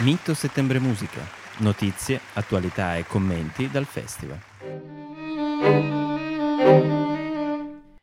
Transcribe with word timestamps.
Mito 0.00 0.34
Settembre 0.34 0.78
Musica. 0.78 1.22
Notizie, 1.60 2.20
attualità 2.34 2.98
e 2.98 3.06
commenti 3.06 3.70
dal 3.70 3.86
festival. 3.86 4.38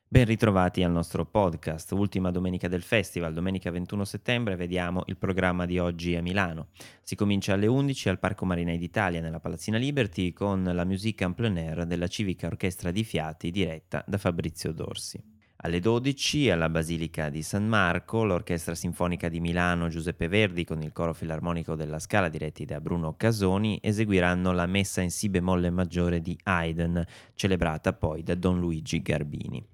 Ben 0.07 0.25
ritrovati 0.25 0.81
al 0.81 0.91
nostro 0.91 1.23
podcast, 1.25 1.91
ultima 1.91 2.31
domenica 2.31 2.67
del 2.67 2.81
festival, 2.81 3.31
domenica 3.31 3.69
21 3.69 4.05
settembre, 4.05 4.55
vediamo 4.55 5.03
il 5.05 5.17
programma 5.17 5.67
di 5.67 5.77
oggi 5.77 6.15
a 6.15 6.23
Milano. 6.23 6.69
Si 7.03 7.13
comincia 7.13 7.53
alle 7.53 7.67
11 7.67 8.09
al 8.09 8.17
Parco 8.19 8.45
Marinai 8.45 8.79
d'Italia, 8.79 9.21
nella 9.21 9.39
Palazzina 9.39 9.77
Liberty, 9.77 10.33
con 10.33 10.63
la 10.63 10.85
musica 10.85 11.25
en 11.25 11.35
plein 11.35 11.57
air 11.57 11.85
della 11.85 12.07
Civica 12.07 12.47
Orchestra 12.47 12.89
di 12.89 13.03
Fiati, 13.03 13.51
diretta 13.51 14.03
da 14.07 14.17
Fabrizio 14.17 14.71
Dorsi. 14.71 15.32
Alle 15.65 15.79
12 15.79 16.49
alla 16.49 16.67
Basilica 16.67 17.29
di 17.29 17.41
San 17.41 17.69
Marco, 17.69 18.25
l'Orchestra 18.25 18.75
Sinfonica 18.75 19.29
di 19.29 19.39
Milano 19.39 19.87
Giuseppe 19.87 20.27
Verdi 20.27 20.65
con 20.65 20.81
il 20.81 20.91
coro 20.91 21.13
filarmonico 21.13 21.75
della 21.75 21.99
Scala 21.99 22.27
diretti 22.27 22.65
da 22.65 22.81
Bruno 22.81 23.15
Casoni 23.15 23.79
eseguiranno 23.81 24.51
la 24.51 24.65
messa 24.65 24.99
in 24.99 25.09
Si 25.09 25.29
bemolle 25.29 25.69
maggiore 25.69 26.19
di 26.19 26.37
Haydn, 26.43 27.01
celebrata 27.33 27.93
poi 27.93 28.23
da 28.23 28.35
Don 28.35 28.59
Luigi 28.59 29.01
Garbini. 29.01 29.65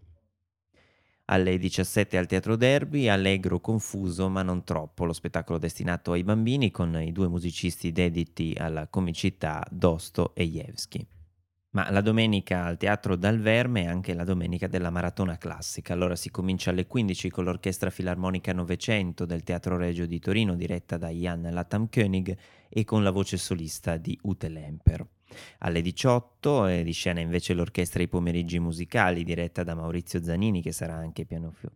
Alle 1.26 1.58
17 1.58 2.20
al 2.20 2.28
Teatro 2.28 2.56
Derby, 2.56 3.08
allegro, 3.08 3.60
confuso 3.60 4.30
ma 4.30 4.44
non 4.44 4.64
troppo, 4.64 5.06
lo 5.06 5.14
spettacolo 5.14 5.58
destinato 5.58 6.12
ai 6.12 6.24
bambini 6.24 6.70
con 6.70 7.02
i 7.02 7.12
due 7.12 7.28
musicisti 7.28 7.92
dediti 7.92 8.56
alla 8.56 8.86
comicità 8.86 9.66
Dosto 9.72 10.36
e 10.36 10.44
Jevski. 10.44 11.08
Ma 11.72 11.92
la 11.92 12.02
domenica 12.02 12.66
al 12.66 12.78
Teatro 12.78 13.16
Dal 13.16 13.40
Verme 13.40 13.84
è 13.84 13.86
anche 13.86 14.16
la 14.16 14.24
domenica 14.24 14.66
della 14.66 14.90
maratona 14.90 15.38
classica. 15.38 15.94
Allora 15.94 16.16
si 16.16 16.32
comincia 16.32 16.72
alle 16.72 16.88
15 16.88 17.30
con 17.30 17.44
l'Orchestra 17.44 17.92
Filarmonica 17.92 18.52
900 18.54 19.24
del 19.26 19.44
Teatro 19.44 19.78
Regio 19.78 20.08
di 20.08 20.18
Torino, 20.20 20.56
diretta 20.56 20.98
da 20.98 21.10
Jan 21.10 21.48
Latam 21.52 21.88
König, 21.88 22.36
e 22.68 22.84
con 22.86 23.04
la 23.04 23.12
voce 23.12 23.38
solista 23.38 23.98
di 23.98 24.18
Ute 24.24 24.50
Lemper. 24.50 25.06
Alle 25.60 25.82
18 25.82 26.66
è 26.66 26.82
di 26.82 26.92
scena 26.92 27.20
invece 27.20 27.54
l'Orchestra 27.54 28.02
I 28.02 28.08
Pomeriggi 28.08 28.58
Musicali, 28.58 29.24
diretta 29.24 29.64
da 29.64 29.76
Maurizio 29.76 30.24
Zanini, 30.24 30.64
che 30.64 30.72
sarà 30.72 30.96
anche 30.96 31.28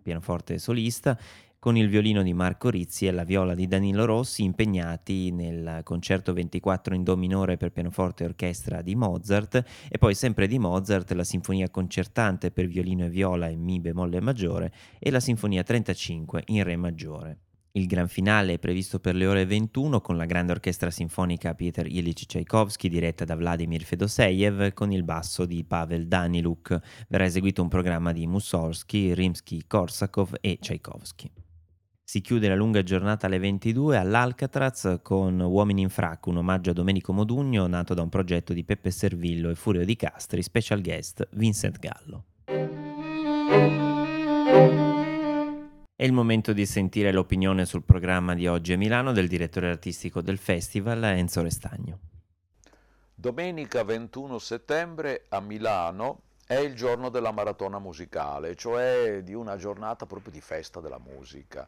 pianoforte 0.02 0.58
solista, 0.58 1.16
con 1.64 1.78
il 1.78 1.88
violino 1.88 2.24
di 2.24 2.34
Marco 2.34 2.70
Rizzi 2.70 3.06
e 3.06 3.12
la 3.12 3.24
viola 3.24 3.56
di 3.56 3.68
Danilo 3.68 4.04
Rossi 4.04 4.44
impegnati 4.44 5.32
nel 5.32 5.80
concerto 5.84 6.34
24 6.34 6.94
in 6.94 7.04
Do 7.04 7.16
minore 7.16 7.56
per 7.56 7.72
pianoforte 7.72 8.24
e 8.24 8.26
orchestra 8.28 8.82
di 8.82 8.96
Mozart 8.96 9.64
e 9.88 9.98
poi 9.98 10.14
sempre 10.14 10.48
di 10.48 10.60
Mozart 10.60 11.14
la 11.14 11.24
sinfonia 11.24 11.70
concertante 11.70 12.52
per 12.52 12.68
violino 12.68 13.06
e 13.06 13.10
viola 13.10 13.48
in 13.48 13.62
Mi 13.62 13.80
bemolle 13.80 14.20
maggiore 14.20 14.74
e 15.00 15.10
la 15.10 15.22
sinfonia 15.22 15.64
35 15.64 16.44
in 16.48 16.64
Re 16.64 16.76
maggiore. 16.76 17.38
Il 17.72 17.88
gran 17.88 18.10
finale 18.10 18.56
è 18.56 18.60
previsto 18.60 19.00
per 19.00 19.16
le 19.16 19.26
ore 19.26 19.46
21 19.46 20.02
con 20.02 20.18
la 20.18 20.26
grande 20.26 20.52
orchestra 20.52 20.92
sinfonica 20.92 21.56
Peter 21.56 21.88
Ilyich 21.88 22.26
Tchaikovsky 22.26 22.90
diretta 22.90 23.24
da 23.24 23.38
Vladimir 23.38 23.84
Fedoseev 23.84 24.74
con 24.74 24.92
il 24.92 25.04
basso 25.04 25.46
di 25.46 25.64
Pavel 25.64 26.08
Daniluk. 26.08 26.78
Verrà 27.08 27.24
eseguito 27.24 27.62
un 27.62 27.70
programma 27.70 28.12
di 28.12 28.28
Mussorgsky, 28.28 29.14
Rimsky-Korsakov 29.14 30.34
e 30.42 30.58
Tchaikovsky. 30.60 31.32
Si 32.14 32.22
chiude 32.22 32.48
la 32.48 32.54
lunga 32.54 32.84
giornata 32.84 33.26
alle 33.26 33.40
22 33.40 33.98
all'Alcatraz 33.98 35.00
con 35.02 35.40
Uomini 35.40 35.82
in 35.82 35.90
frac, 35.90 36.28
un 36.28 36.38
omaggio 36.38 36.70
a 36.70 36.74
Domenico 36.74 37.12
Modugno 37.12 37.66
nato 37.66 37.96
da 37.96 38.04
un 38.04 38.10
progetto 38.10 38.54
di 38.54 38.64
Peppe 38.64 38.92
Servillo 38.92 39.50
e 39.50 39.56
Furio 39.56 39.84
di 39.84 39.96
Castri, 39.96 40.44
special 40.44 40.84
guest 40.84 41.28
Vincent 41.32 41.80
Gallo. 41.80 42.26
È 45.96 46.04
il 46.04 46.12
momento 46.12 46.54
di 46.54 46.68
sentire 46.68 47.12
l'opinione 47.12 47.66
sul 47.66 47.82
programma 47.82 48.36
di 48.36 48.46
oggi 48.46 48.74
a 48.74 48.78
Milano 48.78 49.12
del 49.12 49.28
direttore 49.28 49.72
artistico 49.72 50.22
del 50.22 50.38
festival 50.38 51.04
Enzo 51.06 51.42
Restagno. 51.42 51.98
Domenica 53.16 53.84
21 53.84 54.38
settembre 54.38 55.26
a 55.30 55.40
Milano 55.40 56.20
è 56.46 56.58
il 56.58 56.76
giorno 56.76 57.10
della 57.10 57.32
maratona 57.32 57.80
musicale, 57.80 58.54
cioè 58.54 59.24
di 59.24 59.34
una 59.34 59.58
giornata 59.58 60.06
proprio 60.06 60.32
di 60.32 60.42
festa 60.42 60.80
della 60.80 61.00
musica. 61.00 61.68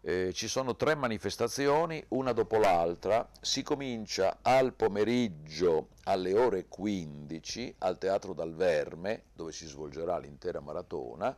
Eh, 0.00 0.32
ci 0.32 0.46
sono 0.46 0.76
tre 0.76 0.94
manifestazioni, 0.94 2.02
una 2.10 2.32
dopo 2.32 2.56
l'altra, 2.58 3.28
si 3.40 3.64
comincia 3.64 4.38
al 4.42 4.72
pomeriggio 4.72 5.88
alle 6.04 6.34
ore 6.38 6.66
15 6.68 7.74
al 7.78 7.98
Teatro 7.98 8.32
Dal 8.32 8.54
Verme, 8.54 9.24
dove 9.32 9.50
si 9.50 9.66
svolgerà 9.66 10.18
l'intera 10.18 10.60
maratona, 10.60 11.36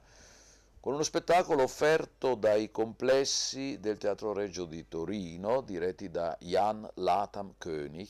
con 0.78 0.93
uno 0.93 1.03
spettacolo 1.03 1.62
offerto 1.62 2.34
dai 2.34 2.70
complessi 2.70 3.81
del 3.81 3.97
Teatro 3.97 4.34
Reggio 4.34 4.66
di 4.66 4.87
Torino, 4.88 5.62
diretti 5.62 6.10
da 6.10 6.37
Jan 6.41 6.88
Latam 6.94 7.54
König, 7.59 8.09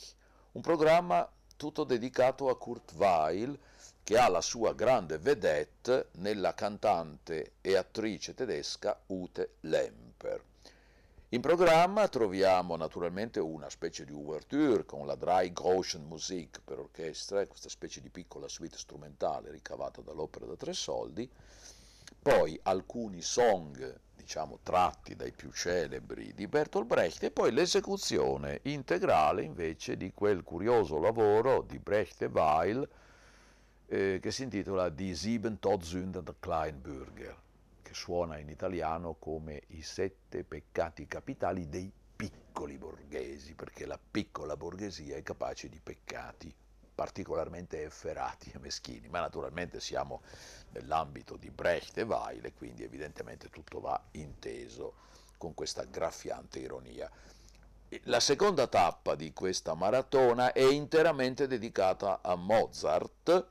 un 0.53 0.62
programma 0.62 1.31
tutto 1.56 1.84
dedicato 1.84 2.49
a 2.49 2.59
Kurt 2.59 2.93
Weill, 2.97 3.56
che 4.03 4.19
ha 4.19 4.28
la 4.28 4.41
sua 4.41 4.75
grande 4.75 5.19
vedette 5.19 6.09
nella 6.16 6.55
cantante 6.55 7.53
e 7.60 7.77
attrice 7.77 8.34
tedesca 8.34 9.00
Ute 9.06 9.55
Lemper. 10.21 10.45
In 11.31 11.41
programma 11.41 12.09
troviamo 12.09 12.77
naturalmente 12.77 13.41
una 13.41 13.71
specie 13.71 14.05
di 14.05 14.13
ouverture 14.13 14.85
con 14.85 15.07
la 15.07 15.15
Drei 15.15 15.53
Groschen 15.53 16.05
Musik 16.05 16.61
per 16.63 16.81
orchestra, 16.81 17.47
questa 17.47 17.69
specie 17.69 18.01
di 18.01 18.11
piccola 18.11 18.49
suite 18.49 18.77
strumentale 18.77 19.51
ricavata 19.51 20.03
dall'opera 20.03 20.47
da 20.47 20.57
tre 20.57 20.73
soldi, 20.73 21.31
poi 22.21 22.59
alcuni 22.65 23.23
song 23.23 23.99
diciamo 24.17 24.59
tratti 24.63 25.15
dai 25.17 25.33
più 25.33 25.51
celebri 25.53 26.35
di 26.35 26.47
Bertolt 26.47 26.87
Brecht 26.87 27.23
e 27.23 27.31
poi 27.31 27.53
l'esecuzione 27.53 28.61
integrale 28.65 29.43
invece 29.43 29.97
di 29.97 30.13
quel 30.13 30.43
curioso 30.43 30.99
lavoro 30.99 31.63
di 31.63 31.79
Brecht 31.79 32.23
e 32.23 32.27
Weil 32.27 32.89
eh, 33.87 34.19
che 34.21 34.31
si 34.31 34.43
intitola 34.43 34.91
Die 34.91 35.15
Sieben 35.15 35.59
Todsünden 35.59 36.25
der 36.25 36.35
Kleinbürger 36.39 37.37
che 37.91 37.95
suona 37.97 38.39
in 38.39 38.49
italiano 38.49 39.17
come 39.19 39.62
i 39.71 39.83
sette 39.83 40.45
peccati 40.45 41.09
capitali 41.09 41.69
dei 41.69 41.93
piccoli 42.15 42.78
borghesi, 42.78 43.55
perché 43.55 43.84
la 43.84 43.99
piccola 43.99 44.56
borghesia 44.56 45.17
è 45.17 45.25
capace 45.25 45.69
di 45.69 45.81
peccati 45.83 46.55
particolarmente 46.95 47.83
efferati 47.83 48.53
e 48.55 48.61
meschini, 48.61 49.09
ma 49.09 49.19
naturalmente 49.19 49.81
siamo 49.81 50.23
nell'ambito 50.71 51.37
di 51.37 51.51
Brecht 51.51 51.99
e 51.99 52.03
Weil 52.03 52.45
e 52.45 52.53
quindi 52.53 52.84
evidentemente 52.84 53.49
tutto 53.49 53.81
va 53.81 54.01
inteso 54.12 54.95
con 55.37 55.53
questa 55.55 55.83
graffiante 55.83 56.61
ironia. 56.61 57.11
La 58.03 58.21
seconda 58.21 58.69
tappa 58.69 59.17
di 59.17 59.33
questa 59.33 59.75
maratona 59.75 60.53
è 60.53 60.62
interamente 60.62 61.49
dedicata 61.49 62.21
a 62.22 62.37
Mozart, 62.37 63.49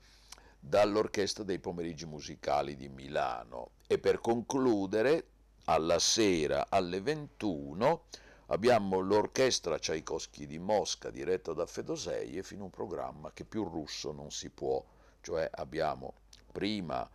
dall'Orchestra 0.59 1.43
dei 1.43 1.59
Pomeriggi 1.59 2.05
Musicali 2.05 2.75
di 2.75 2.89
Milano 2.89 3.71
e 3.87 3.97
per 3.97 4.19
concludere 4.19 5.25
alla 5.65 5.99
sera 5.99 6.67
alle 6.69 7.01
21 7.01 8.03
abbiamo 8.47 8.99
l'Orchestra 8.99 9.79
Tchaikovsky 9.79 10.45
di 10.45 10.59
Mosca 10.59 11.09
diretta 11.09 11.53
da 11.53 11.65
Fedosei 11.65 12.37
e 12.37 12.43
fino 12.43 12.61
a 12.61 12.65
un 12.65 12.71
programma 12.71 13.31
che 13.31 13.45
più 13.45 13.63
russo 13.63 14.11
non 14.11 14.31
si 14.31 14.49
può, 14.49 14.83
cioè 15.21 15.49
abbiamo 15.51 16.13
prima 16.51 17.09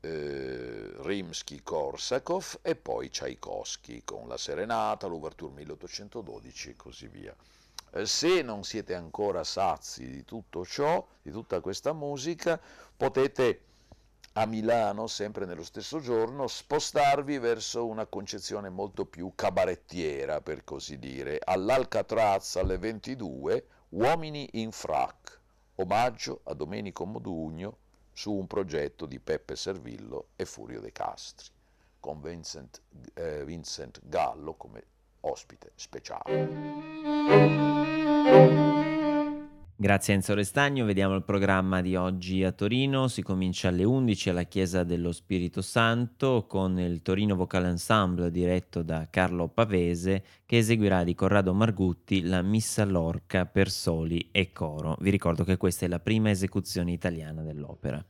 eh, 0.00 0.92
Rimsky-Korsakov 0.98 2.58
e 2.62 2.76
poi 2.76 3.08
Tchaikovsky 3.08 4.02
con 4.04 4.28
la 4.28 4.36
Serenata, 4.36 5.06
l'Ouverture 5.06 5.52
1812 5.54 6.70
e 6.70 6.76
così 6.76 7.08
via. 7.08 7.34
Eh, 7.96 8.06
se 8.06 8.42
non 8.42 8.64
siete 8.64 8.92
ancora 8.96 9.44
sazi 9.44 10.10
di 10.10 10.24
tutto 10.24 10.64
ciò, 10.64 11.06
di 11.22 11.30
tutta 11.30 11.60
questa 11.60 11.92
musica, 11.92 12.60
potete 12.96 13.60
a 14.32 14.46
Milano, 14.46 15.06
sempre 15.06 15.46
nello 15.46 15.62
stesso 15.62 16.00
giorno, 16.00 16.48
spostarvi 16.48 17.38
verso 17.38 17.86
una 17.86 18.06
concezione 18.06 18.68
molto 18.68 19.06
più 19.06 19.30
cabarettiera, 19.36 20.40
per 20.40 20.64
così 20.64 20.98
dire, 20.98 21.38
all'Alcatraz 21.40 22.56
alle 22.56 22.78
22, 22.78 23.66
Uomini 23.90 24.48
in 24.54 24.72
frac, 24.72 25.38
omaggio 25.76 26.40
a 26.44 26.54
Domenico 26.54 27.06
Modugno 27.06 27.76
su 28.12 28.32
un 28.32 28.48
progetto 28.48 29.06
di 29.06 29.20
Peppe 29.20 29.54
Servillo 29.54 30.30
e 30.34 30.44
Furio 30.46 30.80
De 30.80 30.90
Castri, 30.90 31.46
con 32.00 32.20
Vincent, 32.20 32.82
eh, 33.14 33.44
Vincent 33.44 34.00
Gallo 34.02 34.54
come 34.54 34.84
ospite 35.24 35.72
speciale. 35.74 37.52
Grazie 39.76 40.14
Enzo 40.14 40.34
Restagno, 40.34 40.84
vediamo 40.84 41.16
il 41.16 41.24
programma 41.24 41.82
di 41.82 41.96
oggi 41.96 42.44
a 42.44 42.52
Torino, 42.52 43.08
si 43.08 43.22
comincia 43.22 43.68
alle 43.68 43.82
11 43.82 44.30
alla 44.30 44.44
Chiesa 44.44 44.84
dello 44.84 45.10
Spirito 45.10 45.62
Santo 45.62 46.46
con 46.46 46.78
il 46.78 47.02
Torino 47.02 47.34
Vocal 47.34 47.66
Ensemble 47.66 48.30
diretto 48.30 48.82
da 48.82 49.08
Carlo 49.10 49.48
Pavese 49.48 50.22
che 50.46 50.58
eseguirà 50.58 51.02
di 51.02 51.16
Corrado 51.16 51.52
Margutti 51.54 52.22
la 52.22 52.40
Missa 52.40 52.84
Lorca 52.84 53.46
per 53.46 53.68
soli 53.68 54.28
e 54.30 54.52
coro. 54.52 54.96
Vi 55.00 55.10
ricordo 55.10 55.42
che 55.42 55.56
questa 55.56 55.86
è 55.86 55.88
la 55.88 56.00
prima 56.00 56.30
esecuzione 56.30 56.92
italiana 56.92 57.42
dell'opera. 57.42 58.02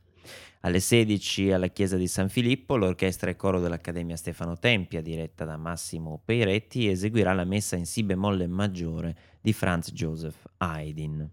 Alle 0.61 0.79
16 0.79 1.51
alla 1.51 1.67
chiesa 1.67 1.97
di 1.97 2.07
San 2.07 2.29
Filippo 2.29 2.75
l'orchestra 2.75 3.29
e 3.29 3.35
coro 3.35 3.59
dell'Accademia 3.59 4.15
Stefano 4.15 4.57
Tempia, 4.57 5.01
diretta 5.01 5.45
da 5.45 5.57
Massimo 5.57 6.21
Peiretti, 6.23 6.87
eseguirà 6.87 7.33
la 7.33 7.45
messa 7.45 7.75
in 7.75 7.85
Si 7.85 8.03
bemolle 8.03 8.47
maggiore 8.47 9.15
di 9.41 9.53
Franz 9.53 9.91
Joseph 9.91 10.49
Haydn. 10.57 11.29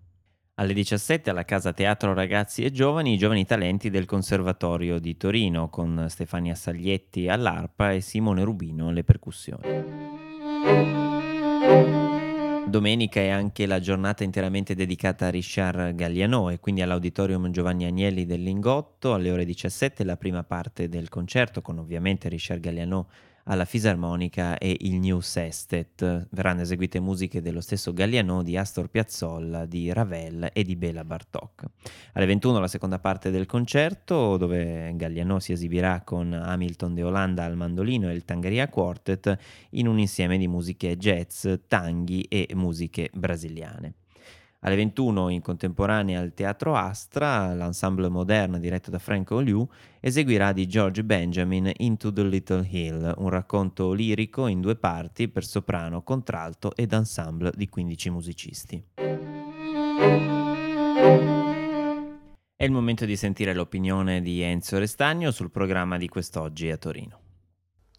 Alle 0.56 0.74
17 0.74 1.30
alla 1.30 1.46
Casa 1.46 1.72
Teatro 1.72 2.12
Ragazzi 2.12 2.62
e 2.62 2.70
Giovani 2.70 3.14
i 3.14 3.18
giovani 3.18 3.46
talenti 3.46 3.88
del 3.88 4.04
Conservatorio 4.04 4.98
di 4.98 5.16
Torino 5.16 5.70
con 5.70 6.06
Stefania 6.08 6.54
Saglietti 6.54 7.26
all'arpa 7.28 7.92
e 7.92 8.02
Simone 8.02 8.44
Rubino 8.44 8.88
alle 8.88 9.02
percussioni. 9.02 10.10
Domenica 12.68 13.20
è 13.20 13.28
anche 13.28 13.66
la 13.66 13.80
giornata 13.80 14.24
interamente 14.24 14.74
dedicata 14.74 15.26
a 15.26 15.30
Richard 15.30 15.94
Galliano 15.94 16.48
e 16.50 16.60
quindi 16.60 16.80
all'Auditorium 16.80 17.50
Giovanni 17.50 17.84
Agnelli 17.84 18.24
del 18.24 18.42
Lingotto. 18.42 19.14
Alle 19.14 19.30
ore 19.30 19.44
17 19.44 20.04
la 20.04 20.16
prima 20.16 20.42
parte 20.44 20.88
del 20.88 21.08
concerto 21.08 21.60
con 21.60 21.78
ovviamente 21.78 22.28
Richard 22.28 22.60
Galliano 22.60 23.08
alla 23.44 23.64
fisarmonica 23.64 24.58
e 24.58 24.76
il 24.80 24.98
New 24.98 25.20
Sestet. 25.20 26.28
Verranno 26.30 26.62
eseguite 26.62 27.00
musiche 27.00 27.40
dello 27.40 27.60
stesso 27.60 27.92
Galliano, 27.92 28.42
di 28.42 28.56
Astor 28.56 28.88
Piazzolla, 28.88 29.66
di 29.66 29.92
Ravel 29.92 30.50
e 30.52 30.62
di 30.62 30.76
Bela 30.76 31.04
Bartok. 31.04 31.64
Alle 32.12 32.26
21 32.26 32.58
la 32.58 32.68
seconda 32.68 32.98
parte 32.98 33.30
del 33.30 33.46
concerto, 33.46 34.36
dove 34.36 34.92
Galliano 34.94 35.38
si 35.40 35.52
esibirà 35.52 36.02
con 36.02 36.32
Hamilton 36.32 36.94
de 36.94 37.02
Olanda 37.02 37.44
al 37.44 37.56
mandolino 37.56 38.10
e 38.10 38.14
il 38.14 38.24
Tangaria 38.24 38.68
Quartet 38.68 39.36
in 39.70 39.86
un 39.86 39.98
insieme 39.98 40.38
di 40.38 40.48
musiche 40.48 40.96
jazz, 40.96 41.46
tanghi 41.66 42.22
e 42.22 42.48
musiche 42.54 43.10
brasiliane. 43.12 43.94
Alle 44.64 44.76
21 44.76 45.28
in 45.30 45.42
contemporanea 45.42 46.20
al 46.20 46.34
Teatro 46.34 46.76
Astra, 46.76 47.52
l'ensemble 47.52 48.08
moderno 48.08 48.60
diretto 48.60 48.92
da 48.92 49.00
Franco 49.00 49.40
Liu 49.40 49.68
eseguirà 49.98 50.52
di 50.52 50.68
George 50.68 51.02
Benjamin 51.02 51.68
Into 51.78 52.12
the 52.12 52.22
Little 52.22 52.64
Hill, 52.70 53.12
un 53.16 53.28
racconto 53.28 53.92
lirico 53.92 54.46
in 54.46 54.60
due 54.60 54.76
parti 54.76 55.26
per 55.26 55.44
soprano, 55.44 56.04
contralto 56.04 56.76
ed 56.76 56.92
ensemble 56.92 57.50
di 57.56 57.68
15 57.68 58.10
musicisti. 58.10 58.84
È 62.54 62.64
il 62.64 62.70
momento 62.70 63.04
di 63.04 63.16
sentire 63.16 63.54
l'opinione 63.54 64.22
di 64.22 64.42
Enzo 64.42 64.78
Restagno 64.78 65.32
sul 65.32 65.50
programma 65.50 65.96
di 65.96 66.06
quest'oggi 66.06 66.70
a 66.70 66.76
Torino. 66.76 67.20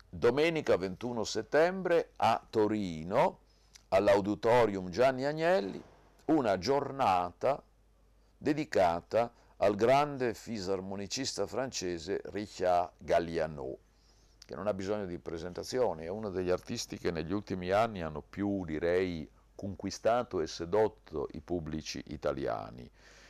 Domenica 0.09 0.77
21 0.77 1.25
settembre 1.25 2.13
a 2.15 2.41
Torino, 2.49 3.39
all'Auditorium 3.89 4.89
Gianni 4.89 5.25
Agnelli, 5.25 5.91
una 6.25 6.57
giornata 6.57 7.61
dedicata 8.37 9.31
al 9.57 9.75
grande 9.75 10.33
fisarmonicista 10.33 11.45
francese 11.47 12.21
Richard 12.25 12.93
Galliano, 12.97 13.77
che 14.45 14.55
non 14.55 14.67
ha 14.67 14.73
bisogno 14.73 15.05
di 15.05 15.19
presentazioni, 15.19 16.05
è 16.05 16.09
uno 16.09 16.29
degli 16.29 16.49
artisti 16.49 16.97
che 16.97 17.11
negli 17.11 17.31
ultimi 17.31 17.71
anni 17.71 18.01
hanno 18.01 18.21
più, 18.21 18.65
direi, 18.65 19.29
conquistato 19.55 20.41
e 20.41 20.47
sedotto 20.47 21.27
i 21.31 21.41
pubblici 21.41 22.03
italiani, 22.07 22.89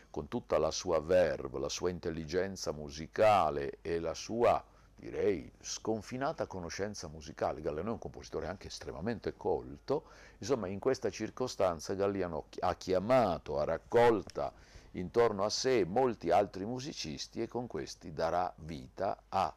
con 0.10 0.28
tutta 0.28 0.57
la 0.57 0.72
sua 0.72 1.00
verve, 1.00 1.60
la 1.60 1.69
sua 1.69 1.90
intelligenza 1.90 2.72
musicale 2.72 3.80
e 3.81 4.00
la 4.00 4.13
sua 4.13 4.63
direi, 5.04 5.52
sconfinata 5.60 6.48
conoscenza 6.48 7.10
musicale. 7.10 7.62
Galliano 7.62 7.90
è 7.90 7.92
un 7.92 8.00
compositore 8.00 8.48
anche 8.48 8.68
estremamente 8.68 9.36
colto, 9.36 10.06
insomma 10.38 10.68
in 10.68 10.80
questa 10.80 11.10
circostanza 11.10 11.94
Galliano 11.94 12.46
ha 12.60 12.76
chiamato 12.76 13.60
a 13.60 13.66
raccolta 13.66 14.54
intorno 14.92 15.44
a 15.44 15.50
sé 15.50 15.84
molti 15.84 16.32
altri 16.32 16.66
musicisti 16.66 17.42
e 17.42 17.48
con 17.48 17.68
questi 17.68 18.14
darà 18.14 18.54
vita 18.58 19.24
a 19.28 19.54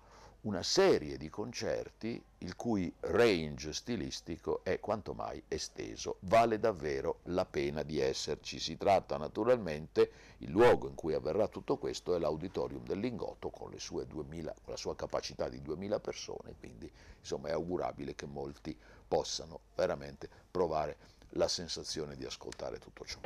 una 0.46 0.62
serie 0.62 1.16
di 1.16 1.28
concerti 1.28 2.22
il 2.38 2.54
cui 2.54 2.92
range 3.00 3.72
stilistico 3.72 4.60
è 4.62 4.78
quanto 4.78 5.12
mai 5.12 5.42
esteso. 5.48 6.16
Vale 6.20 6.60
davvero 6.60 7.18
la 7.24 7.44
pena 7.44 7.82
di 7.82 7.98
esserci. 7.98 8.60
Si 8.60 8.76
tratta 8.76 9.16
naturalmente, 9.16 10.10
il 10.38 10.50
luogo 10.50 10.86
in 10.88 10.94
cui 10.94 11.14
avverrà 11.14 11.48
tutto 11.48 11.76
questo 11.78 12.14
è 12.14 12.18
l'auditorium 12.20 12.84
del 12.84 13.00
Lingotto 13.00 13.50
con, 13.50 13.74
2000, 13.76 14.54
con 14.62 14.72
la 14.72 14.76
sua 14.76 14.94
capacità 14.94 15.48
di 15.48 15.60
2000 15.60 15.98
persone, 15.98 16.54
quindi 16.58 16.90
insomma 17.18 17.48
è 17.48 17.52
augurabile 17.52 18.14
che 18.14 18.26
molti 18.26 18.76
possano 19.08 19.60
veramente 19.74 20.28
provare 20.48 20.96
la 21.30 21.48
sensazione 21.48 22.14
di 22.14 22.24
ascoltare 22.24 22.78
tutto 22.78 23.04
ciò. 23.04 23.18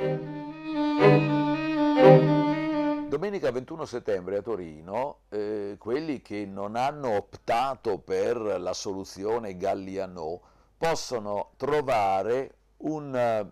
Domenica 3.21 3.53
21 3.53 3.85
settembre 3.85 4.39
a 4.39 4.41
Torino, 4.41 5.19
eh, 5.29 5.77
quelli 5.79 6.23
che 6.23 6.47
non 6.47 6.75
hanno 6.75 7.17
optato 7.17 7.99
per 7.99 8.39
la 8.39 8.73
soluzione 8.73 9.59
Galliano 9.59 10.41
possono 10.79 11.51
trovare 11.59 12.55
un, 12.79 13.15
eh, 13.15 13.47